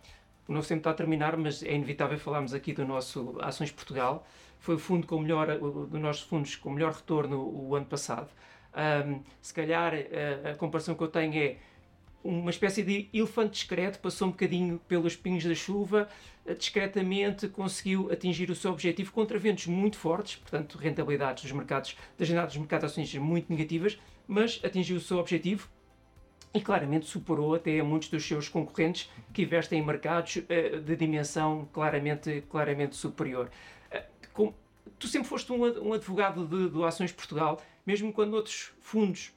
O 0.46 0.52
nosso 0.52 0.68
tempo 0.68 0.80
está 0.80 0.90
a 0.90 0.94
terminar, 0.94 1.36
mas 1.36 1.62
é 1.62 1.74
inevitável 1.74 2.18
falarmos 2.18 2.52
aqui 2.52 2.74
do 2.74 2.84
nosso 2.84 3.36
Ações 3.40 3.70
Portugal. 3.70 4.26
Foi 4.58 4.74
o 4.74 4.78
fundo 4.78 5.06
com 5.06 5.18
melhor, 5.18 5.58
dos 5.58 6.00
nossos 6.00 6.22
fundos 6.22 6.56
com 6.56 6.70
melhor 6.70 6.92
retorno 6.92 7.38
o 7.40 7.74
ano 7.74 7.86
passado. 7.86 8.28
Um, 8.74 9.22
se 9.40 9.54
calhar 9.54 9.94
a, 9.94 10.50
a, 10.50 10.54
comparação 10.56 10.96
que 10.96 11.02
eu 11.02 11.08
tenho 11.08 11.34
é 11.34 11.56
uma 12.24 12.50
espécie 12.50 12.82
de 12.82 13.08
elefante 13.12 13.52
discreto, 13.52 13.98
passou 14.00 14.28
um 14.28 14.30
bocadinho 14.30 14.80
pelos 14.88 15.14
pingos 15.14 15.44
da 15.44 15.54
chuva, 15.54 16.08
eh, 16.46 16.54
discretamente 16.54 17.46
conseguiu 17.48 18.10
atingir 18.10 18.50
o 18.50 18.54
seu 18.54 18.72
objetivo 18.72 19.12
contra 19.12 19.38
ventos 19.38 19.66
muito 19.66 19.98
fortes, 19.98 20.36
portanto, 20.36 20.78
rentabilidades 20.78 21.42
dos 21.42 21.52
mercados, 21.52 21.96
das 22.18 22.26
jornadas 22.26 22.54
dos 22.54 22.60
mercados 22.60 22.90
acionistas 22.90 23.20
muito 23.20 23.52
negativas, 23.52 23.98
mas 24.26 24.58
atingiu 24.64 24.96
o 24.96 25.00
seu 25.00 25.18
objetivo 25.18 25.68
e 26.54 26.60
claramente 26.60 27.06
superou 27.06 27.54
até 27.54 27.82
muitos 27.82 28.08
dos 28.08 28.24
seus 28.26 28.48
concorrentes 28.48 29.10
que 29.32 29.42
investem 29.42 29.80
em 29.80 29.84
mercados 29.84 30.36
uh, 30.36 30.80
de 30.80 30.96
dimensão 30.96 31.68
claramente, 31.72 32.42
claramente 32.48 32.96
superior. 32.96 33.50
Uh, 33.92 34.02
com, 34.32 34.54
tu 34.98 35.06
sempre 35.08 35.28
foste 35.28 35.52
um, 35.52 35.88
um 35.88 35.92
advogado 35.92 36.46
de 36.46 36.84
Ações 36.84 37.12
Portugal 37.12 37.60
mesmo 37.86 38.12
quando 38.12 38.34
outros 38.34 38.72
fundos 38.80 39.32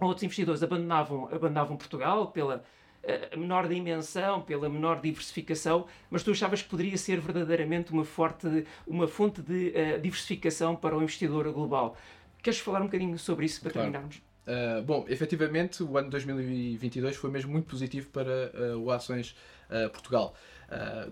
ou 0.00 0.08
outros 0.08 0.24
investidores 0.24 0.62
abandonavam, 0.62 1.26
abandonavam 1.26 1.76
Portugal 1.76 2.28
pela 2.28 2.64
uh, 3.04 3.38
menor 3.38 3.68
dimensão, 3.68 4.40
pela 4.42 4.68
menor 4.68 5.00
diversificação, 5.00 5.86
mas 6.10 6.22
tu 6.22 6.30
achavas 6.30 6.62
que 6.62 6.68
poderia 6.68 6.96
ser 6.96 7.20
verdadeiramente 7.20 7.92
uma, 7.92 8.04
forte, 8.04 8.66
uma 8.86 9.06
fonte 9.06 9.42
de 9.42 9.68
uh, 9.68 10.00
diversificação 10.00 10.74
para 10.74 10.96
o 10.96 11.02
investidor 11.02 11.50
global. 11.52 11.96
Queres 12.42 12.58
falar 12.58 12.80
um 12.80 12.86
bocadinho 12.86 13.18
sobre 13.18 13.46
isso 13.46 13.60
para 13.60 13.70
claro. 13.70 13.90
terminarmos? 13.90 14.22
Uh, 14.42 14.82
bom, 14.82 15.04
efetivamente 15.08 15.84
o 15.84 15.96
ano 15.96 16.10
2022 16.10 17.14
foi 17.14 17.30
mesmo 17.30 17.52
muito 17.52 17.68
positivo 17.68 18.08
para 18.08 18.50
uh, 18.52 18.78
o 18.78 18.90
Ações 18.90 19.36
uh, 19.70 19.88
Portugal. 19.90 20.34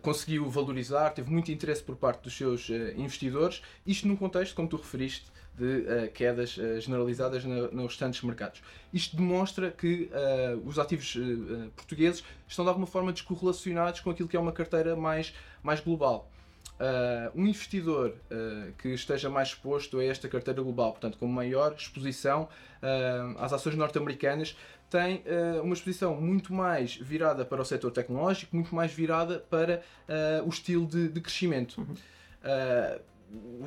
conseguiu 0.03 0.49
valorizar, 0.49 1.11
teve 1.11 1.31
muito 1.31 1.53
interesse 1.53 1.83
por 1.83 1.95
parte 1.95 2.23
dos 2.23 2.35
seus 2.35 2.71
investidores, 2.97 3.63
isto 3.87 4.09
num 4.09 4.17
contexto, 4.17 4.55
como 4.55 4.67
tu 4.67 4.77
referiste, 4.77 5.31
de 5.61 5.85
uh, 6.07 6.11
quedas 6.13 6.57
uh, 6.57 6.81
generalizadas 6.81 7.45
no, 7.45 7.71
nos 7.71 7.87
restantes 7.89 8.23
mercados. 8.23 8.63
Isto 8.93 9.17
demonstra 9.17 9.71
que 9.71 10.11
uh, 10.11 10.67
os 10.67 10.79
ativos 10.79 11.17
portugueses 11.77 12.25
estão 12.49 12.65
de 12.65 12.69
alguma 12.71 12.87
forma 12.87 13.13
descorrelacionados 13.13 14.01
com 14.01 14.11
aquilo 14.11 14.29
que 14.29 14.37
é 14.37 14.41
uma 14.41 14.53
carteira 14.53 14.97
mais, 14.97 15.35
mais 15.63 15.81
global. 15.81 16.31
um 17.35 17.47
investidor 17.47 18.15
que 18.79 18.89
esteja 18.89 19.29
mais 19.29 19.49
exposto 19.49 19.99
a 19.99 20.05
esta 20.05 20.29
carteira 20.29 20.63
global, 20.63 20.93
portanto, 20.93 21.19
com 21.19 21.27
maior 21.27 21.75
exposição 21.77 22.49
às 23.39 23.53
ações 23.53 23.77
norte-americanas, 23.77 24.57
tem 24.91 25.23
uh, 25.25 25.63
uma 25.63 25.73
exposição 25.73 26.21
muito 26.21 26.53
mais 26.53 26.97
virada 26.97 27.45
para 27.45 27.63
o 27.63 27.65
setor 27.65 27.93
tecnológico, 27.93 28.57
muito 28.57 28.75
mais 28.75 28.93
virada 28.93 29.39
para 29.49 29.83
uh, 30.09 30.45
o 30.45 30.49
estilo 30.49 30.85
de, 30.85 31.09
de 31.09 31.21
crescimento. 31.21 31.81
Uhum. 31.81 31.95
Uh, 31.95 33.01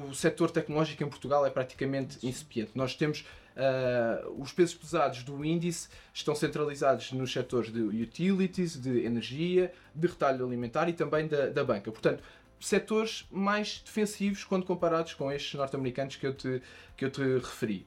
o 0.10 0.14
setor 0.14 0.52
tecnológico 0.52 1.04
em 1.04 1.10
Portugal 1.10 1.46
é 1.46 1.50
praticamente 1.50 2.26
incipiente. 2.26 2.72
Nós 2.76 2.96
temos 2.96 3.26
uh, 3.56 4.42
os 4.42 4.52
pesos 4.52 4.76
pesados 4.76 5.24
do 5.24 5.44
índice 5.44 5.88
estão 6.14 6.36
centralizados 6.36 7.12
nos 7.12 7.32
setores 7.32 7.72
de 7.72 7.82
utilities, 7.82 8.80
de 8.80 9.06
energia, 9.06 9.72
de 9.96 10.08
retalho 10.08 10.46
alimentar 10.46 10.90
e 10.90 10.94
também 10.94 11.28
da, 11.28 11.48
da 11.48 11.64
banca. 11.64 11.92
Portanto, 11.92 12.24
setores 12.60 13.26
mais 13.32 13.82
defensivos 13.86 14.44
quando 14.44 14.66
comparados 14.66 15.14
com 15.14 15.32
estes 15.32 15.54
norte-americanos 15.54 16.16
que 16.16 16.28
eu 16.28 16.34
te, 16.34 16.62
que 16.96 17.06
eu 17.06 17.12
te 17.12 17.22
referi. 17.22 17.86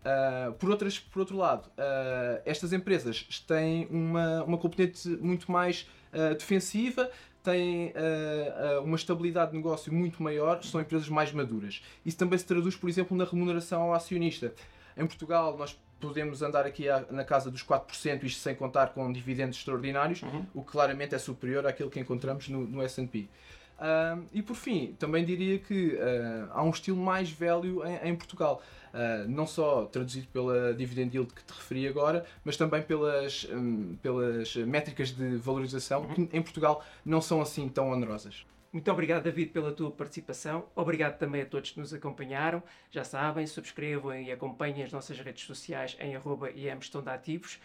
Uh, 0.00 0.52
por, 0.54 0.70
outras, 0.70 0.98
por 0.98 1.20
outro 1.20 1.36
lado, 1.36 1.66
uh, 1.68 2.40
estas 2.46 2.72
empresas 2.72 3.26
têm 3.46 3.86
uma, 3.90 4.44
uma 4.44 4.58
componente 4.58 5.06
muito 5.08 5.52
mais 5.52 5.86
uh, 6.12 6.34
defensiva, 6.34 7.10
têm 7.42 7.94
uma 8.84 8.96
estabilidade 8.96 9.52
de 9.52 9.56
negócio 9.56 9.90
muito 9.90 10.22
maior, 10.22 10.62
são 10.62 10.78
empresas 10.78 11.08
mais 11.08 11.32
maduras. 11.32 11.82
Isso 12.04 12.18
também 12.18 12.38
se 12.38 12.44
traduz, 12.44 12.76
por 12.76 12.86
exemplo, 12.86 13.16
na 13.16 13.24
remuneração 13.24 13.80
ao 13.80 13.94
acionista. 13.94 14.52
Em 14.94 15.06
Portugal, 15.06 15.56
nós 15.56 15.74
podemos 15.98 16.42
andar 16.42 16.66
aqui 16.66 16.84
na 17.10 17.24
casa 17.24 17.50
dos 17.50 17.64
4%, 17.64 18.24
isto 18.24 18.40
sem 18.42 18.54
contar 18.54 18.88
com 18.88 19.10
dividendos 19.10 19.56
extraordinários, 19.56 20.20
uhum. 20.20 20.44
o 20.52 20.62
que 20.62 20.72
claramente 20.72 21.14
é 21.14 21.18
superior 21.18 21.66
àquilo 21.66 21.88
que 21.88 21.98
encontramos 21.98 22.46
no, 22.50 22.66
no 22.66 22.82
S&P. 22.82 23.26
Uh, 23.80 24.26
e 24.30 24.42
por 24.42 24.54
fim, 24.54 24.94
também 24.98 25.24
diria 25.24 25.58
que 25.58 25.94
uh, 25.94 26.50
há 26.50 26.62
um 26.62 26.68
estilo 26.68 26.98
mais 26.98 27.30
velho 27.30 27.82
em, 27.86 28.10
em 28.10 28.14
Portugal. 28.14 28.62
Uh, 28.92 29.26
não 29.26 29.46
só 29.46 29.86
traduzido 29.86 30.26
pela 30.28 30.74
dividend 30.74 31.16
yield 31.16 31.32
que 31.32 31.42
te 31.42 31.52
referi 31.52 31.88
agora, 31.88 32.26
mas 32.44 32.58
também 32.58 32.82
pelas, 32.82 33.48
um, 33.50 33.96
pelas 33.96 34.54
métricas 34.56 35.12
de 35.12 35.36
valorização 35.36 36.02
uhum. 36.02 36.26
que 36.26 36.36
em 36.36 36.42
Portugal 36.42 36.84
não 37.04 37.22
são 37.22 37.40
assim 37.40 37.68
tão 37.68 37.90
onerosas. 37.90 38.44
Muito 38.72 38.90
obrigado, 38.90 39.24
David, 39.24 39.50
pela 39.50 39.72
tua 39.72 39.90
participação. 39.90 40.66
Obrigado 40.76 41.18
também 41.18 41.42
a 41.42 41.46
todos 41.46 41.70
que 41.70 41.80
nos 41.80 41.92
acompanharam. 41.94 42.62
Já 42.90 43.02
sabem, 43.02 43.44
subscrevam 43.44 44.14
e 44.14 44.30
acompanhem 44.30 44.84
as 44.84 44.92
nossas 44.92 45.18
redes 45.18 45.44
sociais 45.44 45.96
em 45.98 46.14
arroba 46.14 46.50
Ativos. 47.12 47.58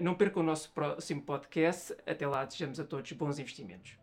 Não 0.00 0.14
percam 0.14 0.40
o 0.40 0.46
nosso 0.46 0.70
próximo 0.70 1.22
podcast. 1.22 1.96
Até 2.06 2.28
lá, 2.28 2.44
desejamos 2.44 2.78
a 2.78 2.84
todos 2.84 3.10
bons 3.10 3.40
investimentos. 3.40 4.01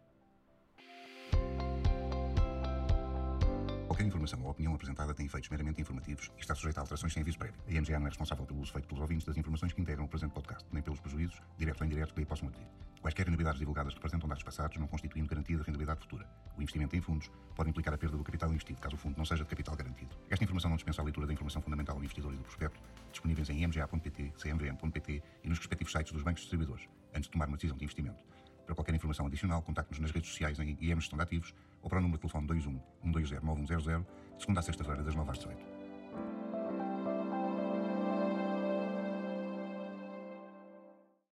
Informação 4.29 4.41
ou 4.43 4.51
opinião 4.51 4.73
apresentada 4.73 5.13
tem 5.13 5.25
efeitos 5.25 5.49
meramente 5.49 5.81
informativos 5.81 6.31
e 6.37 6.41
está 6.41 6.53
sujeita 6.53 6.79
a 6.79 6.83
alterações 6.83 7.13
sem 7.13 7.21
aviso 7.21 7.37
prévio. 7.37 7.59
A 7.67 7.71
IMGA 7.71 7.99
não 7.99 8.05
é 8.05 8.09
responsável 8.09 8.45
pelo 8.45 8.61
uso 8.61 8.71
feito 8.71 8.87
pelos 8.87 9.01
ouvintes 9.01 9.25
das 9.25 9.35
informações 9.37 9.73
que 9.73 9.81
integram 9.81 10.05
o 10.05 10.07
presente 10.07 10.31
podcast, 10.31 10.65
nem 10.71 10.83
pelos 10.83 10.99
prejuízos, 10.99 11.41
diretos 11.57 11.81
ou 11.81 11.87
indiretos, 11.87 12.13
que 12.13 12.19
aí 12.19 12.25
possam 12.25 12.47
adquirir. 12.47 12.69
Quaisquer 13.01 13.25
rendibilidades 13.25 13.59
divulgadas 13.59 13.93
representam 13.93 14.27
dados 14.27 14.43
passados, 14.43 14.77
não 14.77 14.87
constituindo 14.87 15.27
garantia 15.27 15.57
de 15.57 15.63
rendibilidade 15.63 16.01
futura. 16.01 16.27
O 16.57 16.61
investimento 16.61 16.95
em 16.95 17.01
fundos 17.01 17.31
pode 17.55 17.69
implicar 17.69 17.93
a 17.93 17.97
perda 17.97 18.17
do 18.17 18.23
capital 18.23 18.51
investido, 18.51 18.79
caso 18.79 18.95
o 18.95 18.97
fundo 18.97 19.17
não 19.17 19.25
seja 19.25 19.43
de 19.43 19.49
capital 19.49 19.75
garantido. 19.75 20.15
Esta 20.29 20.43
informação 20.43 20.69
não 20.69 20.77
dispensa 20.77 21.01
a 21.01 21.03
leitura 21.03 21.25
da 21.25 21.33
informação 21.33 21.61
fundamental 21.61 21.95
do 21.95 22.03
investidor 22.03 22.33
e 22.33 22.37
do 22.37 22.43
prospecto, 22.43 22.79
disponíveis 23.11 23.49
em 23.49 23.63
imga.pt, 23.63 24.33
cmvm.pt 24.37 25.23
e 25.43 25.49
nos 25.49 25.57
respectivos 25.57 25.93
sites 25.93 26.11
dos 26.11 26.23
bancos 26.23 26.41
distribuidores, 26.41 26.87
antes 27.13 27.23
de 27.23 27.31
tomar 27.31 27.47
uma 27.47 27.55
decisão 27.55 27.77
de 27.77 27.85
investimento. 27.85 28.19
Para 28.65 28.75
qualquer 28.75 28.93
informação 28.93 29.25
adicional, 29.25 29.63
contacte-nos 29.63 29.99
nas 29.99 30.11
redes 30.11 30.29
sociais 30.29 30.59
em 30.59 30.77
IM 30.79 30.99
Gestão 30.99 31.19
Ativos 31.19 31.55
ou 31.81 31.89
para 31.89 31.99
o 31.99 32.01
número 32.01 32.17
de 32.17 32.21
telefone 32.21 32.47
21 32.47 32.79
120 33.03 33.43
9100, 33.43 34.05
segunda 34.37 34.59
a 34.59 34.63
sexta-feira, 34.63 35.03
das 35.03 35.15
9 35.15 35.31
às 35.31 35.37
18. 35.39 35.68